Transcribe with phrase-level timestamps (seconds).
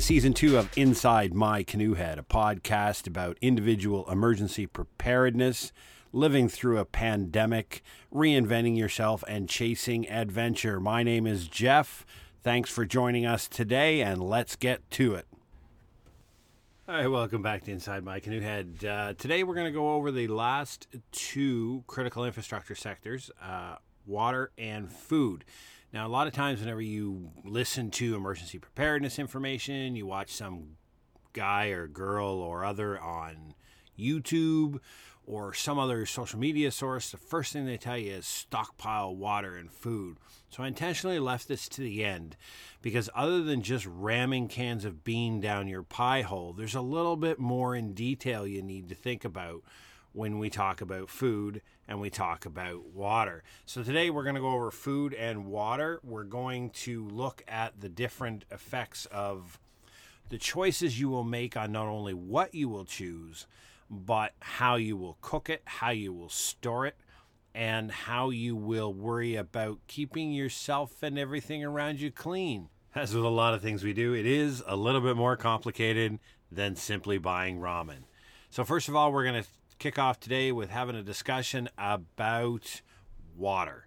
[0.00, 5.72] to season two of Inside My Canoe Head, a podcast about individual emergency preparedness,
[6.10, 10.80] living through a pandemic, reinventing yourself, and chasing adventure.
[10.80, 12.06] My name is Jeff.
[12.42, 15.26] Thanks for joining us today, and let's get to it.
[16.88, 18.82] All right, welcome back to Inside My Canoe Head.
[18.82, 23.76] Uh, today we're going to go over the last two critical infrastructure sectors uh,
[24.06, 25.44] water and food.
[25.92, 30.76] Now, a lot of times, whenever you listen to emergency preparedness information, you watch some
[31.32, 33.54] guy or girl or other on
[33.98, 34.78] YouTube
[35.26, 39.56] or some other social media source, the first thing they tell you is stockpile water
[39.56, 40.16] and food.
[40.48, 42.36] So I intentionally left this to the end
[42.82, 47.16] because other than just ramming cans of bean down your pie hole, there's a little
[47.16, 49.62] bit more in detail you need to think about
[50.12, 53.42] when we talk about food and we talk about water.
[53.66, 56.00] So today we're going to go over food and water.
[56.02, 59.58] We're going to look at the different effects of
[60.28, 63.46] the choices you will make on not only what you will choose,
[63.90, 66.96] but how you will cook it, how you will store it,
[67.54, 72.68] and how you will worry about keeping yourself and everything around you clean.
[72.94, 76.18] As with a lot of things we do, it is a little bit more complicated
[76.50, 78.04] than simply buying ramen.
[78.50, 79.48] So, first of all, we're going to
[79.80, 82.82] kick off today with having a discussion about
[83.34, 83.86] water.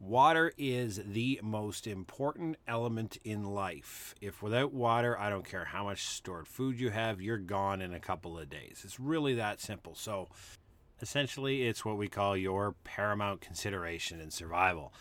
[0.00, 4.14] Water is the most important element in life.
[4.22, 7.92] If without water, I don't care how much stored food you have, you're gone in
[7.92, 8.80] a couple of days.
[8.84, 9.94] It's really that simple.
[9.94, 10.28] So,
[11.02, 14.94] essentially, it's what we call your paramount consideration in survival.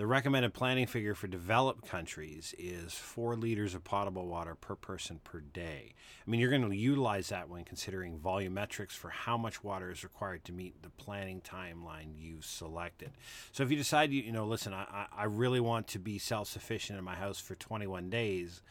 [0.00, 5.20] The recommended planning figure for developed countries is four liters of potable water per person
[5.22, 5.92] per day.
[6.26, 10.02] I mean, you're going to utilize that when considering volumetrics for how much water is
[10.02, 13.10] required to meet the planning timeline you selected.
[13.52, 16.48] So if you decide, you, you know, listen, I, I really want to be self
[16.48, 18.62] sufficient in my house for 21 days,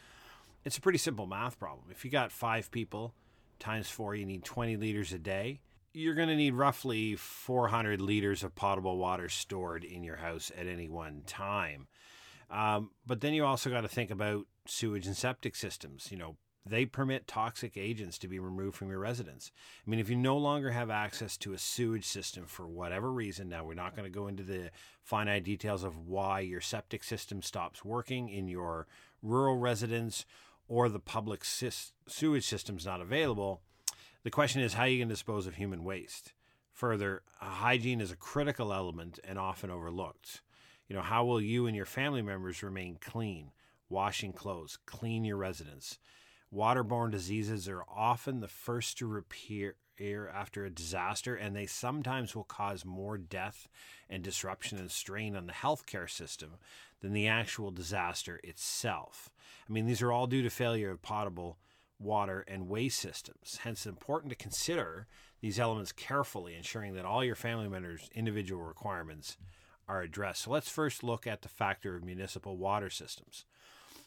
[0.64, 1.86] it's a pretty simple math problem.
[1.92, 3.14] If you got five people
[3.60, 5.60] times four, you need 20 liters a day
[5.92, 10.66] you're going to need roughly 400 liters of potable water stored in your house at
[10.66, 11.88] any one time.
[12.50, 16.08] Um, but then you also got to think about sewage and septic systems.
[16.10, 16.36] You know,
[16.66, 19.50] they permit toxic agents to be removed from your residence.
[19.86, 23.48] I mean, if you no longer have access to a sewage system for whatever reason,
[23.48, 24.70] now we're not going to go into the
[25.02, 28.86] finite details of why your septic system stops working in your
[29.22, 30.24] rural residence
[30.68, 33.62] or the public sewage system is not available
[34.22, 36.32] the question is how you can dispose of human waste.
[36.72, 40.42] Further, hygiene is a critical element and often overlooked.
[40.88, 43.52] You know, how will you and your family members remain clean?
[43.88, 45.98] Washing clothes, clean your residence.
[46.54, 49.76] Waterborne diseases are often the first to appear
[50.34, 53.68] after a disaster, and they sometimes will cause more death
[54.08, 56.52] and disruption and strain on the healthcare system
[57.00, 59.30] than the actual disaster itself.
[59.68, 61.58] I mean, these are all due to failure of potable
[62.00, 63.60] water, and waste systems.
[63.62, 65.06] Hence, it's important to consider
[65.40, 69.36] these elements carefully, ensuring that all your family members' individual requirements
[69.86, 70.42] are addressed.
[70.42, 73.44] So, let's first look at the factor of municipal water systems.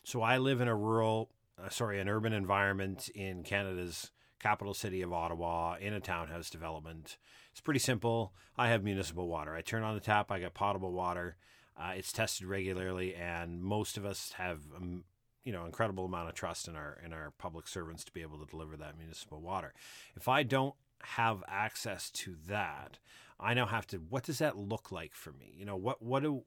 [0.04, 1.30] So, I live in a rural,
[1.64, 7.18] uh, sorry, an urban environment in Canada's capital city of Ottawa in a townhouse development.
[7.52, 8.34] It's pretty simple.
[8.58, 9.56] I have municipal water.
[9.56, 11.38] I turn on the tap, I get potable water.
[11.80, 15.06] Uh, it's tested regularly, and most of us have um,
[15.44, 18.38] you know incredible amount of trust in our in our public servants to be able
[18.40, 19.74] to deliver that municipal water.
[20.16, 23.00] If I don't have access to that,
[23.40, 23.98] I now have to.
[23.98, 25.54] What does that look like for me?
[25.58, 26.44] You know what what do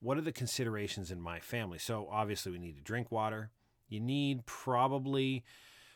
[0.00, 1.78] what are the considerations in my family?
[1.78, 3.50] So obviously we need to drink water.
[3.88, 5.44] You need probably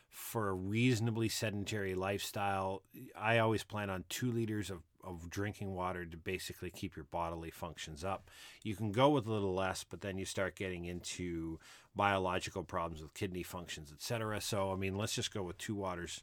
[0.09, 2.83] for a reasonably sedentary lifestyle.
[3.19, 7.51] I always plan on two liters of of drinking water to basically keep your bodily
[7.51, 8.31] functions up.
[8.63, 11.59] You can go with a little less, but then you start getting into
[11.95, 14.41] biological problems with kidney functions, etc.
[14.41, 16.23] So, I mean, let's just go with two waters,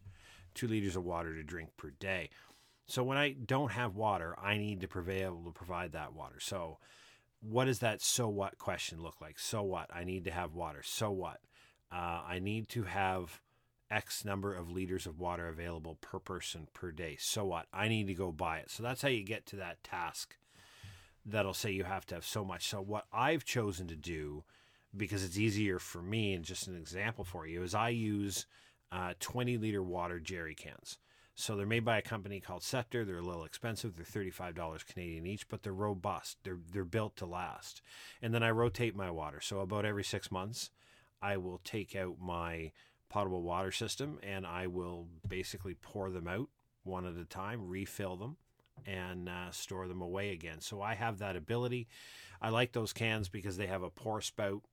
[0.54, 2.30] two liters of water to drink per day.
[2.88, 6.40] So, when I don't have water, I need to able to provide that water.
[6.40, 6.80] So,
[7.42, 9.40] what does that so what question look like?
[9.40, 9.90] So what?
[9.94, 10.82] I need to have water.
[10.84, 11.40] So what?
[11.92, 13.42] Uh, I need to have
[13.92, 17.18] X number of liters of water available per person per day.
[17.20, 17.66] So what?
[17.74, 18.70] I need to go buy it.
[18.70, 20.36] So that's how you get to that task
[21.26, 22.68] that'll say you have to have so much.
[22.68, 24.44] So what I've chosen to do,
[24.96, 28.46] because it's easier for me, and just an example for you, is I use
[28.92, 30.98] uh, 20 liter water jerry cans.
[31.36, 33.06] So they're made by a company called Scepter.
[33.06, 33.96] They're a little expensive.
[33.96, 36.38] They're thirty-five dollars Canadian each, but they're robust.
[36.44, 37.82] They're they're built to last.
[38.22, 39.40] And then I rotate my water.
[39.40, 40.70] So about every six months,
[41.22, 42.74] I will take out my
[43.10, 46.50] potable water system and I will basically pour them out
[46.84, 48.38] one at a time, refill them,
[48.86, 50.62] and uh, store them away again.
[50.62, 51.88] So I have that ability.
[52.42, 54.64] I like those cans because they have a pour spout,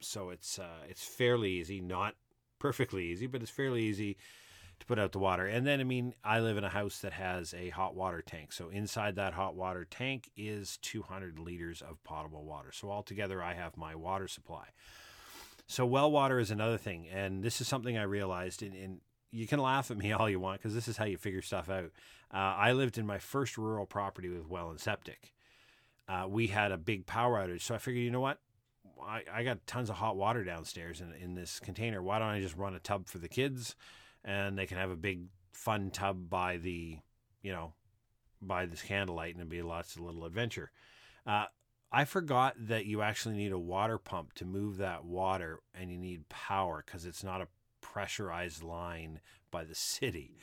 [0.00, 1.80] so it's uh, it's fairly easy.
[1.80, 2.14] Not
[2.58, 4.16] perfectly easy, but it's fairly easy
[4.78, 5.46] to put out the water.
[5.46, 8.52] And then, I mean, I live in a house that has a hot water tank.
[8.52, 12.72] So inside that hot water tank is 200 liters of potable water.
[12.72, 14.66] So altogether, I have my water supply.
[15.66, 18.62] So well water is another thing, and this is something I realized.
[18.62, 21.16] And in, you can laugh at me all you want because this is how you
[21.16, 21.90] figure stuff out.
[22.32, 25.32] Uh, I lived in my first rural property with well and septic.
[26.08, 28.38] Uh, we had a big power outage, so I figured, you know what?
[29.02, 32.02] I, I got tons of hot water downstairs in, in this container.
[32.02, 33.74] Why don't I just run a tub for the kids,
[34.24, 36.98] and they can have a big fun tub by the,
[37.42, 37.72] you know,
[38.40, 40.70] by this candlelight, and it'd be lots of little adventure.
[41.26, 41.46] Uh,
[41.92, 45.98] I forgot that you actually need a water pump to move that water, and you
[45.98, 47.48] need power because it's not a
[47.80, 50.36] pressurized line by the city.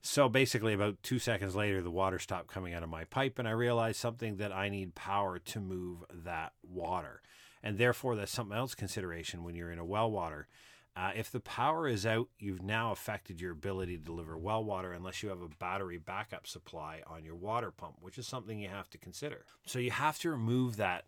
[0.00, 3.46] So basically, about two seconds later, the water stopped coming out of my pipe, and
[3.46, 7.20] I realized something that I need power to move that water.
[7.62, 10.48] And therefore, that's something else consideration when you're in a well water.
[10.98, 14.92] Uh, if the power is out, you've now affected your ability to deliver well water
[14.92, 18.68] unless you have a battery backup supply on your water pump, which is something you
[18.68, 19.44] have to consider.
[19.64, 21.04] So you have to remove that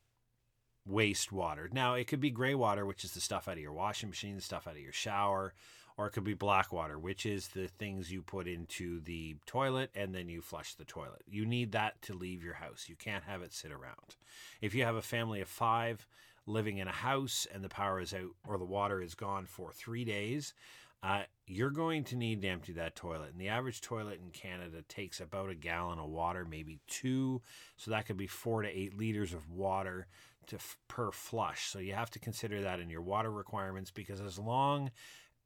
[0.88, 1.72] wastewater.
[1.72, 4.36] Now, it could be gray water, which is the stuff out of your washing machine,
[4.36, 5.54] the stuff out of your shower,
[5.96, 9.90] or it could be black water, which is the things you put into the toilet
[9.96, 11.22] and then you flush the toilet.
[11.26, 12.86] You need that to leave your house.
[12.88, 14.14] You can't have it sit around.
[14.60, 16.06] If you have a family of five,
[16.50, 19.72] living in a house and the power is out or the water is gone for
[19.72, 20.54] three days,
[21.02, 23.30] uh, you're going to need to empty that toilet.
[23.32, 27.40] And the average toilet in Canada takes about a gallon of water, maybe two.
[27.76, 30.06] So that could be four to eight liters of water
[30.48, 30.58] to
[30.88, 31.68] per flush.
[31.68, 34.90] So you have to consider that in your water requirements because as long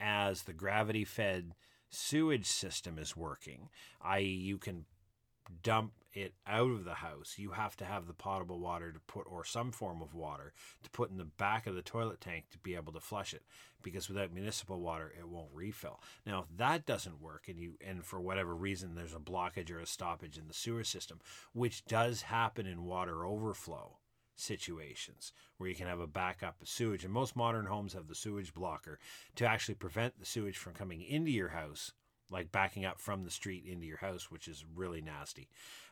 [0.00, 1.52] as the gravity fed
[1.88, 3.68] sewage system is working,
[4.02, 4.86] i.e., you can
[5.62, 9.26] dump it out of the house, you have to have the potable water to put,
[9.28, 10.52] or some form of water
[10.82, 13.42] to put in the back of the toilet tank to be able to flush it.
[13.82, 16.00] Because without municipal water, it won't refill.
[16.24, 19.78] Now, if that doesn't work, and you, and for whatever reason, there's a blockage or
[19.78, 21.20] a stoppage in the sewer system,
[21.52, 23.98] which does happen in water overflow
[24.36, 27.04] situations where you can have a backup of sewage.
[27.04, 28.98] And most modern homes have the sewage blocker
[29.36, 31.92] to actually prevent the sewage from coming into your house
[32.34, 35.48] like backing up from the street into your house, which is really nasty.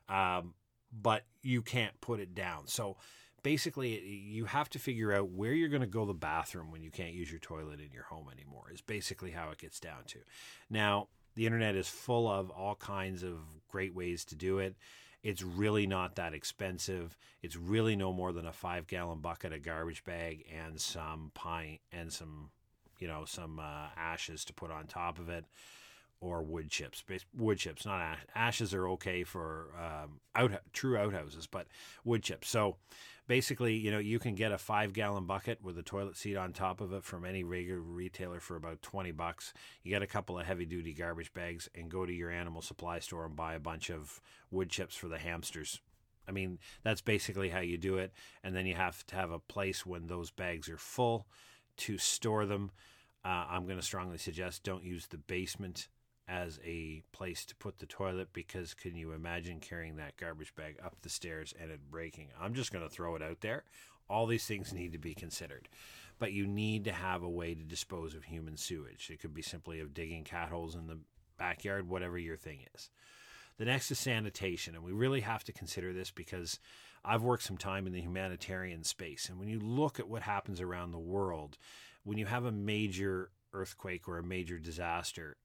[0.09, 0.55] Um,
[0.93, 2.67] but you can't put it down.
[2.67, 2.97] So
[3.45, 6.91] basically, you have to figure out where you're going to go the bathroom when you
[6.91, 10.19] can't use your toilet in your home anymore, is basically how it gets down to.
[10.69, 14.75] Now, the internet is full of all kinds of great ways to do it.
[15.23, 17.17] It's really not that expensive.
[17.41, 21.79] It's really no more than a five gallon bucket, a garbage bag, and some pine
[21.93, 22.51] and some,
[22.99, 25.45] you know, some uh, ashes to put on top of it
[26.23, 27.05] or wood chips.
[27.37, 28.21] Wood chips, not ash.
[28.35, 31.67] Ashes are okay for um, out true outhouses, but
[32.05, 32.49] wood chips.
[32.49, 32.77] So
[33.27, 36.53] basically, you know, you can get a five gallon bucket with a toilet seat on
[36.53, 39.53] top of it from any regular retailer for about twenty bucks.
[39.83, 43.01] You get a couple of heavy duty garbage bags and go to your animal supply
[43.01, 44.21] store and buy a bunch of
[44.51, 45.81] wood chips for the hamsters.
[46.29, 48.13] I mean, that's basically how you do it.
[48.45, 51.27] And then you have to have a place when those bags are full
[51.79, 52.71] to store them.
[53.25, 55.89] Uh, I'm going to strongly suggest don't use the basement
[56.33, 60.77] as a place to put the toilet because can you imagine carrying that garbage bag
[60.83, 62.29] up the stairs and it breaking?
[62.41, 63.65] I'm just going to throw it out there.
[64.09, 65.69] All these things need to be considered.
[66.19, 69.11] But you need to have a way to dispose of human sewage.
[69.13, 70.99] It could be simply of digging cat holes in the
[71.37, 72.89] backyard, whatever your thing is.
[73.59, 76.59] The next is sanitation, and we really have to consider this because
[77.05, 79.29] I've worked some time in the humanitarian space.
[79.29, 81.59] And when you look at what happens around the world,
[82.05, 85.37] when you have a major earthquake or a major disaster,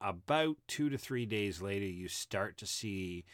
[0.00, 3.24] about two to three days later, you start to see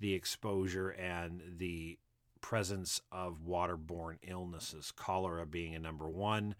[0.00, 1.98] the exposure and the
[2.40, 6.54] presence of waterborne illnesses, cholera being a number one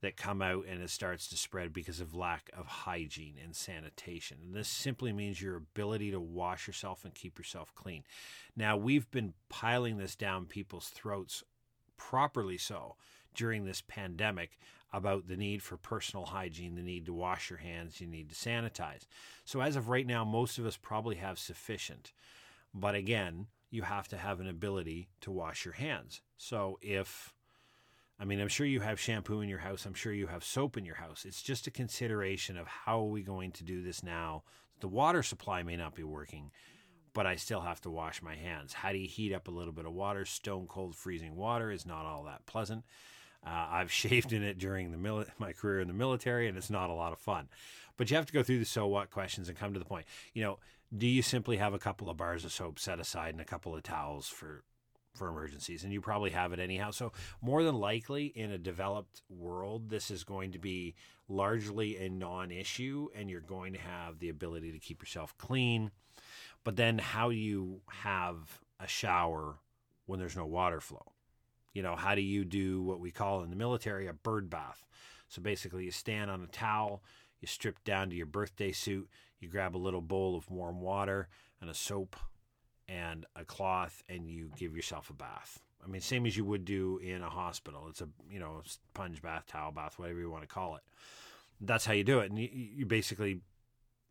[0.00, 4.38] that come out and it starts to spread because of lack of hygiene and sanitation.
[4.42, 8.04] And this simply means your ability to wash yourself and keep yourself clean.
[8.56, 11.44] Now, we've been piling this down people's throats
[11.98, 12.96] properly so
[13.34, 14.58] during this pandemic
[14.92, 18.34] about the need for personal hygiene, the need to wash your hands, you need to
[18.34, 19.06] sanitize.
[19.44, 22.12] So, as of right now, most of us probably have sufficient.
[22.74, 26.20] But again, you have to have an ability to wash your hands.
[26.36, 27.34] So, if
[28.20, 29.86] I mean, I'm sure you have shampoo in your house.
[29.86, 31.24] I'm sure you have soap in your house.
[31.24, 34.42] It's just a consideration of how are we going to do this now?
[34.80, 36.50] The water supply may not be working,
[37.14, 38.74] but I still have to wash my hands.
[38.74, 40.26] How do you heat up a little bit of water?
[40.26, 42.84] Stone cold freezing water is not all that pleasant.
[43.44, 46.70] Uh, I've shaved in it during the mili- my career in the military, and it's
[46.70, 47.48] not a lot of fun.
[47.96, 50.06] But you have to go through the so what questions and come to the point.
[50.32, 50.58] You know,
[50.96, 53.74] do you simply have a couple of bars of soap set aside and a couple
[53.74, 54.64] of towels for
[55.14, 56.90] for emergencies, and you probably have it anyhow.
[56.90, 60.94] So, more than likely, in a developed world, this is going to be
[61.28, 65.90] largely a non issue, and you're going to have the ability to keep yourself clean.
[66.64, 69.56] But then, how do you have a shower
[70.06, 71.12] when there's no water flow?
[71.72, 74.84] You know, how do you do what we call in the military a bird bath?
[75.28, 77.02] So, basically, you stand on a towel,
[77.40, 79.08] you strip down to your birthday suit,
[79.38, 81.28] you grab a little bowl of warm water
[81.60, 82.16] and a soap
[82.88, 85.60] and a cloth and you give yourself a bath.
[85.82, 87.86] I mean, same as you would do in a hospital.
[87.88, 90.82] It's a, you know, sponge bath, towel bath, whatever you want to call it.
[91.60, 92.30] That's how you do it.
[92.30, 93.40] And you, you basically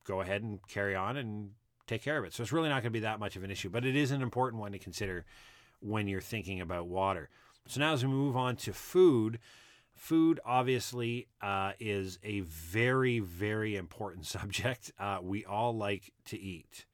[0.05, 1.51] go ahead and carry on and
[1.85, 2.33] take care of it.
[2.33, 4.11] So it's really not going to be that much of an issue, but it is
[4.11, 5.25] an important one to consider
[5.81, 7.29] when you're thinking about water.
[7.69, 9.39] So now as we move on to food,
[9.95, 14.91] food obviously uh, is a very, very important subject.
[14.99, 16.85] Uh, we all like to eat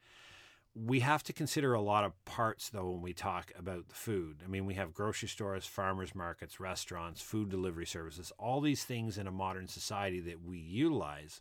[0.75, 4.41] we have to consider a lot of parts though when we talk about the food.
[4.44, 9.17] I mean, we have grocery stores, farmers markets, restaurants, food delivery services, all these things
[9.17, 11.39] in a modern society that we utilize.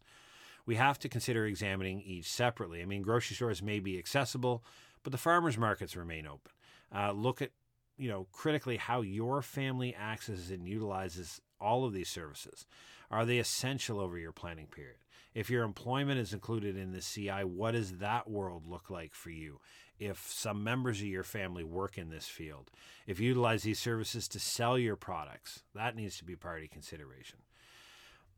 [0.66, 2.80] We have to consider examining each separately.
[2.80, 4.64] I mean, grocery stores may be accessible,
[5.02, 6.52] but the farmers markets remain open.
[6.94, 7.50] Uh, look at,
[7.96, 12.66] you know, critically how your family accesses and utilizes all of these services.
[13.10, 14.96] Are they essential over your planning period?
[15.34, 19.30] If your employment is included in the CI, what does that world look like for
[19.30, 19.60] you?
[19.98, 22.70] If some members of your family work in this field,
[23.06, 27.38] if you utilize these services to sell your products, that needs to be of consideration.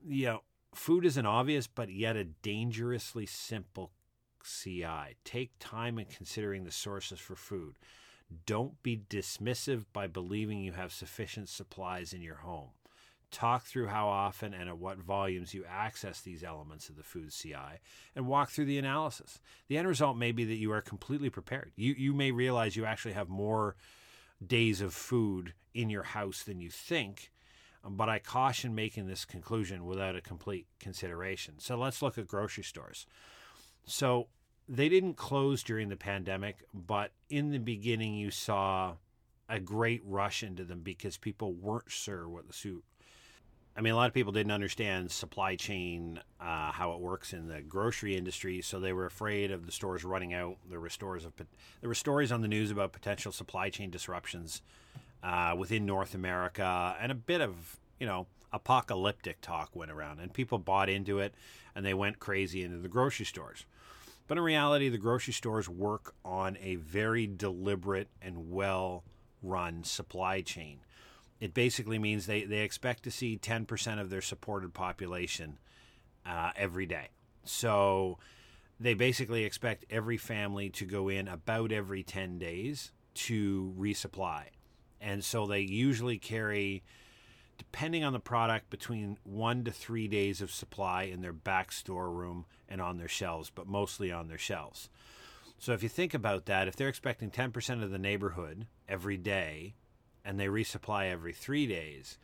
[0.06, 0.40] You know,
[0.74, 3.92] food is an obvious but yet a dangerously simple
[4.44, 5.16] CI.
[5.24, 7.74] Take time in considering the sources for food.
[8.44, 12.70] Don't be dismissive by believing you have sufficient supplies in your home.
[13.30, 17.32] Talk through how often and at what volumes you access these elements of the food
[17.32, 17.80] CI
[18.14, 19.40] and walk through the analysis.
[19.68, 21.72] The end result may be that you are completely prepared.
[21.76, 23.76] You, you may realize you actually have more
[24.44, 27.30] days of food in your house than you think,
[27.84, 31.54] um, but I caution making this conclusion without a complete consideration.
[31.58, 33.06] So let's look at grocery stores.
[33.86, 34.28] So
[34.68, 38.94] they didn't close during the pandemic, but in the beginning, you saw
[39.48, 42.84] a great rush into them because people weren't sure what the suit
[43.76, 47.46] I mean, a lot of people didn't understand supply chain, uh, how it works in
[47.46, 50.56] the grocery industry, so they were afraid of the stores running out.
[50.70, 54.62] There were stores of there were stories on the news about potential supply chain disruptions
[55.22, 60.32] uh, within North America, and a bit of you know apocalyptic talk went around, and
[60.32, 61.34] people bought into it,
[61.74, 63.66] and they went crazy into the grocery stores.
[64.26, 69.04] But in reality, the grocery stores work on a very deliberate and well
[69.42, 70.80] run supply chain
[71.40, 75.58] it basically means they, they expect to see 10% of their supported population
[76.24, 77.08] uh, every day.
[77.44, 78.18] So
[78.80, 84.44] they basically expect every family to go in about every 10 days to resupply.
[85.00, 86.82] And so they usually carry,
[87.58, 92.46] depending on the product, between one to three days of supply in their back storeroom
[92.68, 94.88] and on their shelves, but mostly on their shelves.
[95.58, 99.74] So if you think about that, if they're expecting 10% of the neighborhood every day
[100.26, 102.18] and they resupply every three days.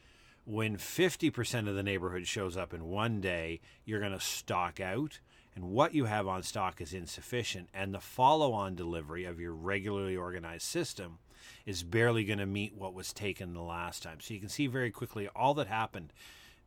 [0.44, 5.20] When 50% of the neighborhood shows up in one day, you're going to stock out,
[5.54, 7.68] and what you have on stock is insufficient.
[7.72, 11.18] And the follow on delivery of your regularly organized system
[11.66, 14.18] is barely going to meet what was taken the last time.
[14.20, 16.12] So you can see very quickly all that happened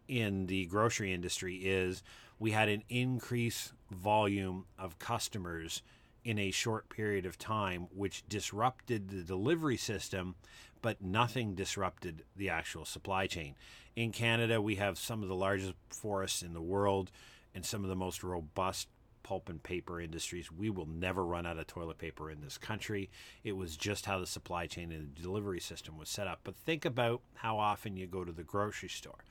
[0.07, 2.03] in the grocery industry is
[2.39, 5.81] we had an increased volume of customers
[6.23, 10.35] in a short period of time, which disrupted the delivery system,
[10.81, 13.55] but nothing disrupted the actual supply chain.
[13.95, 17.11] In Canada, we have some of the largest forests in the world
[17.53, 18.89] and some of the most robust
[19.25, 20.51] pulp and paper industries.
[20.51, 23.09] We will never run out of toilet paper in this country.
[23.43, 26.41] It was just how the supply chain and the delivery system was set up.
[26.43, 29.25] But think about how often you go to the grocery store.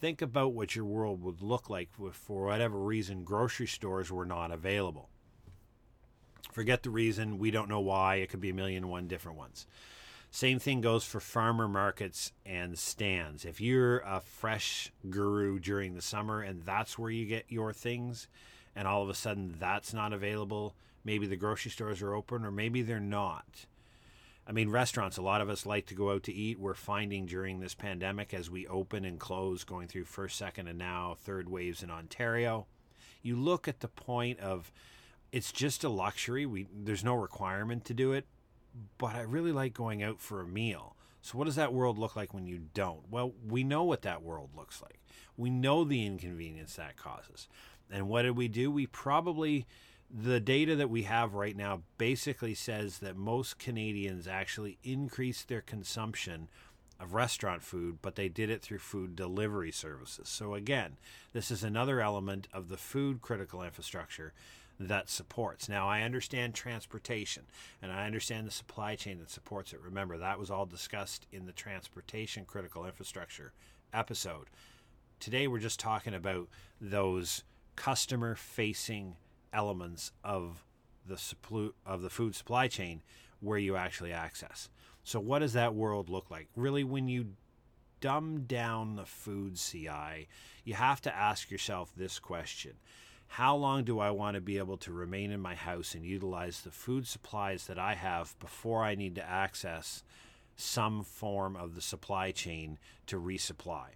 [0.00, 4.26] Think about what your world would look like if, for whatever reason, grocery stores were
[4.26, 5.08] not available.
[6.50, 7.38] Forget the reason.
[7.38, 8.16] We don't know why.
[8.16, 9.64] It could be a million and one different ones.
[10.32, 13.44] Same thing goes for farmer markets and stands.
[13.44, 18.26] If you're a fresh guru during the summer and that's where you get your things,
[18.74, 20.74] and all of a sudden that's not available,
[21.04, 23.66] maybe the grocery stores are open or maybe they're not.
[24.46, 26.58] I mean, restaurants, a lot of us like to go out to eat.
[26.58, 30.78] We're finding during this pandemic as we open and close, going through first, second, and
[30.78, 32.66] now third waves in Ontario,
[33.22, 34.72] you look at the point of
[35.30, 36.46] it's just a luxury.
[36.46, 38.26] We there's no requirement to do it,
[38.98, 40.96] but I really like going out for a meal.
[41.22, 43.10] So, what does that world look like when you don't?
[43.10, 45.00] Well, we know what that world looks like.
[45.36, 47.46] We know the inconvenience that causes.
[47.92, 48.70] And what did we do?
[48.70, 49.66] We probably
[50.12, 55.60] the data that we have right now basically says that most Canadians actually increased their
[55.60, 56.48] consumption
[56.98, 60.28] of restaurant food, but they did it through food delivery services.
[60.28, 60.96] So, again,
[61.32, 64.32] this is another element of the food critical infrastructure
[64.78, 65.68] that supports.
[65.68, 67.44] Now, I understand transportation
[67.80, 69.80] and I understand the supply chain that supports it.
[69.80, 73.52] Remember, that was all discussed in the transportation critical infrastructure
[73.94, 74.48] episode.
[75.20, 76.48] Today, we're just talking about
[76.80, 77.44] those
[77.76, 79.16] customer facing
[79.52, 80.64] elements of
[81.06, 83.02] the supply, of the food supply chain
[83.40, 84.68] where you actually access.
[85.02, 86.48] So, what does that world look like?
[86.54, 87.28] Really, when you
[88.00, 90.28] dumb down the food CI,
[90.64, 92.74] you have to ask yourself this question
[93.28, 96.60] How long do I want to be able to remain in my house and utilize
[96.60, 100.02] the food supplies that I have before I need to access
[100.56, 103.90] some form of the supply chain to resupply?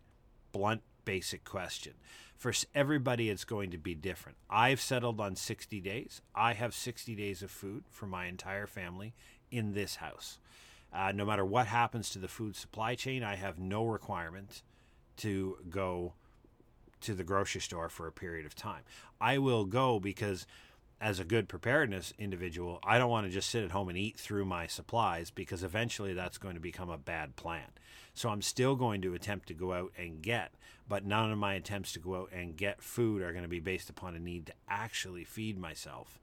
[0.53, 1.95] Blunt, basic question.
[2.37, 4.39] For everybody, it's going to be different.
[4.51, 6.21] I've settled on 60 days.
[6.35, 9.15] I have 60 days of food for my entire family
[9.51, 10.39] in this house.
[10.93, 14.63] Uh, no matter what happens to the food supply chain, I have no requirement
[15.19, 16.15] to go
[17.01, 18.83] to the grocery store for a period of time.
[19.21, 20.47] I will go because,
[21.01, 24.19] as a good preparedness individual, I don't want to just sit at home and eat
[24.19, 27.71] through my supplies because eventually that's going to become a bad plan.
[28.15, 30.53] So I'm still going to attempt to go out and get,
[30.89, 33.61] but none of my attempts to go out and get food are going to be
[33.61, 36.19] based upon a need to actually feed myself.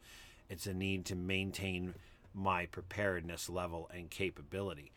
[0.49, 1.93] It's a need to maintain
[2.33, 4.91] my preparedness level and capability.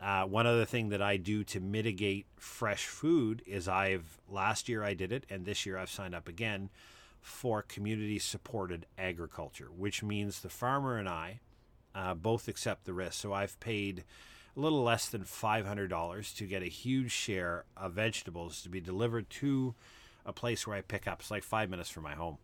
[0.00, 4.82] Uh, one other thing that I do to mitigate fresh food is I've last year
[4.82, 6.70] I did it, and this year I've signed up again
[7.20, 11.40] for community supported agriculture, which means the farmer and I
[11.94, 13.20] uh, both accept the risk.
[13.20, 14.04] So I've paid
[14.56, 19.30] a little less than $500 to get a huge share of vegetables to be delivered
[19.30, 19.74] to
[20.26, 21.20] a place where I pick up.
[21.20, 22.38] It's like five minutes from my home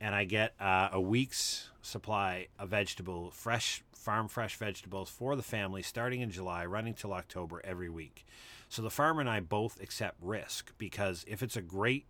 [0.00, 5.42] and I get uh, a week's supply of vegetable, fresh farm fresh vegetables for the
[5.42, 8.24] family starting in July, running till October every week.
[8.68, 12.06] So the farmer and I both accept risk because if it's a great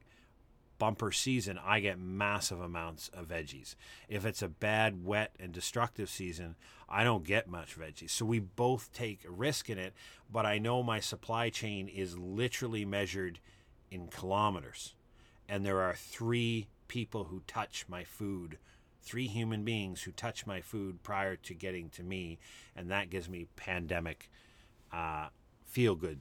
[0.79, 3.75] bumper season, I get massive amounts of veggies.
[4.09, 6.57] If it's a bad, wet, and destructive season,
[6.89, 8.11] I don't get much veggies.
[8.11, 9.93] So we both take a risk in it,
[10.33, 13.41] but I know my supply chain is literally measured
[13.91, 14.95] in kilometers.
[15.49, 18.59] And there are three people who touch my food,
[19.03, 22.39] three human beings who touch my food prior to getting to me,
[22.77, 24.31] and that gives me pandemic
[24.93, 25.29] uh,
[25.65, 26.21] feel good.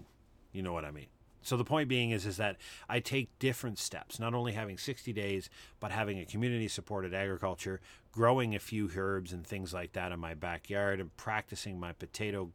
[0.52, 1.08] You know what I mean?
[1.48, 2.58] So the point being is is that
[2.90, 7.80] I take different steps, not only having 60 days, but having a community supported agriculture,
[8.12, 12.52] growing a few herbs and things like that in my backyard, and practicing my potato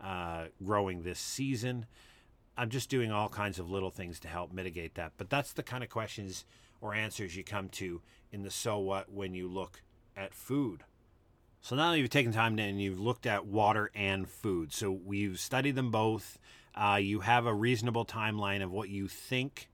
[0.00, 1.86] uh, growing this season.
[2.56, 5.14] I'm just doing all kinds of little things to help mitigate that.
[5.16, 6.44] But that's the kind of questions
[6.80, 9.82] or answers you come to in the so what when you look
[10.16, 10.84] at food.
[11.60, 15.74] So now you've taken time and you've looked at water and food, so we've studied
[15.74, 16.38] them both.
[16.74, 19.68] Uh, you have a reasonable timeline of what you think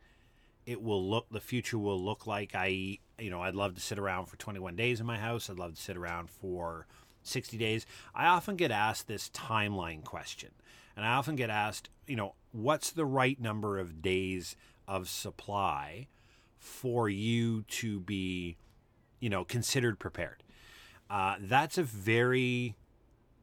[0.66, 2.54] it will look, the future will look like.
[2.54, 5.50] I, you know, I'd love to sit around for 21 days in my house.
[5.50, 6.86] I'd love to sit around for
[7.22, 7.86] 60 days.
[8.14, 10.50] I often get asked this timeline question,
[10.96, 14.56] and I often get asked, you know, what's the right number of days
[14.88, 16.08] of supply
[16.58, 18.56] for you to be,
[19.20, 20.42] you know, considered prepared?
[21.10, 22.74] Uh, that's a very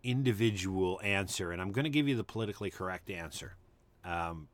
[0.03, 3.55] individual answer, and I'm going to give you the politically correct answer,
[4.03, 4.47] um,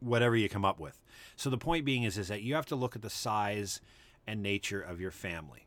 [0.00, 1.00] whatever you come up with.
[1.36, 3.80] So the point being is, is that you have to look at the size
[4.26, 5.66] and nature of your family.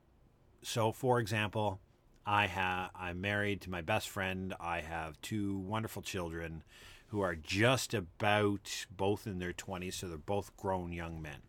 [0.61, 1.79] So, for example,
[2.25, 4.53] I have I'm married to my best friend.
[4.59, 6.63] I have two wonderful children
[7.07, 11.41] who are just about both in their 20s, so they're both grown young men.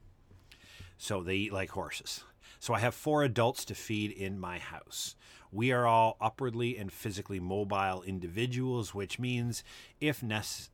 [0.99, 2.25] So they eat like horses.
[2.59, 5.17] So I have four adults to feed in my house.
[5.55, 9.63] We are all upwardly and physically mobile individuals, which means
[10.01, 10.25] if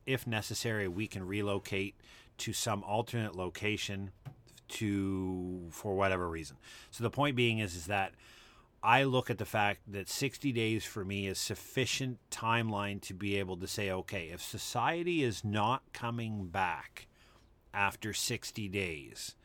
[0.07, 1.95] if necessary, we can relocate
[2.39, 4.09] to some alternate location
[4.69, 6.57] to for whatever reason.
[6.89, 8.13] So the point being is is that
[8.81, 13.37] I look at the fact that 60 days for me is sufficient timeline to be
[13.37, 17.07] able to say, okay, if society is not coming back
[17.71, 19.35] after 60 days,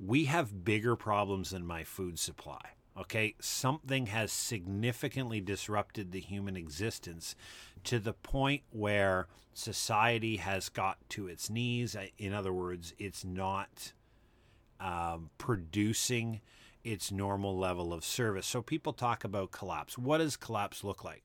[0.00, 2.75] we have bigger problems than my food supply.
[2.98, 7.36] Okay, something has significantly disrupted the human existence
[7.84, 11.94] to the point where society has got to its knees.
[12.16, 13.92] In other words, it's not
[14.80, 16.40] um, producing
[16.84, 18.46] its normal level of service.
[18.46, 19.98] So people talk about collapse.
[19.98, 21.24] What does collapse look like?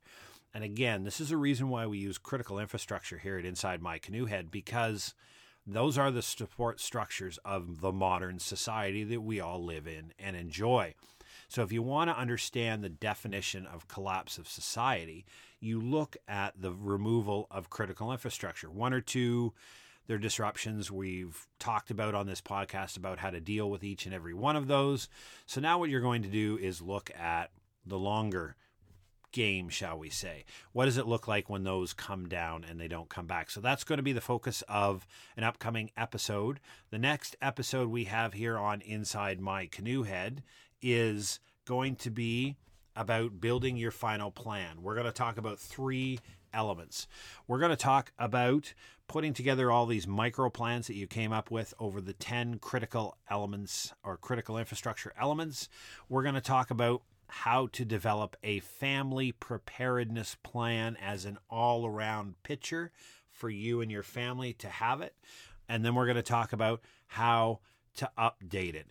[0.53, 3.97] And again, this is a reason why we use critical infrastructure here at Inside My
[3.97, 5.13] Canoe Head because
[5.65, 10.35] those are the support structures of the modern society that we all live in and
[10.35, 10.95] enjoy.
[11.51, 15.25] So, if you want to understand the definition of collapse of society,
[15.59, 18.71] you look at the removal of critical infrastructure.
[18.71, 19.51] One or two
[20.07, 24.05] there are disruptions we've talked about on this podcast about how to deal with each
[24.05, 25.09] and every one of those.
[25.45, 27.51] So now what you're going to do is look at
[27.85, 28.55] the longer
[29.33, 30.45] game, shall we say.
[30.71, 33.49] What does it look like when those come down and they don't come back?
[33.49, 36.61] So that's going to be the focus of an upcoming episode.
[36.91, 40.43] The next episode we have here on Inside My Canoe Head
[40.81, 42.57] is going to be
[42.95, 44.81] about building your final plan.
[44.81, 46.19] We're going to talk about three
[46.53, 47.07] elements.
[47.47, 48.73] We're going to talk about
[49.07, 53.17] putting together all these micro plans that you came up with over the 10 critical
[53.29, 55.69] elements or critical infrastructure elements.
[56.09, 61.85] We're going to talk about how to develop a family preparedness plan as an all
[61.85, 62.91] around picture
[63.29, 65.15] for you and your family to have it.
[65.67, 67.59] And then we're going to talk about how
[67.95, 68.87] to update it.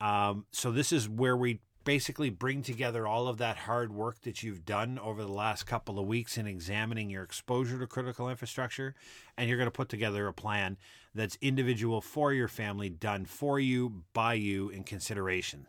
[0.00, 4.42] Um, so, this is where we basically bring together all of that hard work that
[4.42, 8.94] you've done over the last couple of weeks in examining your exposure to critical infrastructure
[9.38, 10.76] and you're going to put together a plan
[11.14, 15.66] that's individual for your family done for you by you in consideration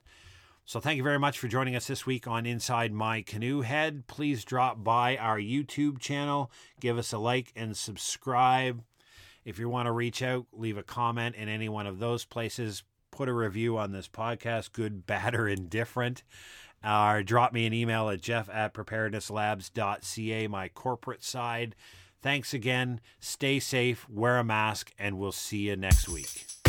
[0.66, 4.08] so thank you very much for joining us this week on Inside My Canoe Head.
[4.08, 8.84] Please drop by our YouTube channel, give us a like and subscribe.
[9.44, 12.84] If you want to reach out, leave a comment in any one of those places.
[13.12, 16.24] Put a review on this podcast, good, bad, or indifferent.
[16.84, 21.76] Or drop me an email at jeff at preparednesslabs.ca, my corporate side.
[22.24, 23.02] Thanks again.
[23.20, 26.61] Stay safe, wear a mask, and we'll see you next week.